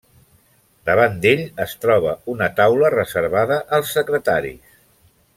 Davant 0.89 1.17
d'ell, 1.25 1.43
es 1.65 1.75
troba 1.83 2.15
una 2.33 2.47
taula 2.59 2.91
reservada 2.95 3.59
als 3.79 3.93
secretaris. 3.99 4.73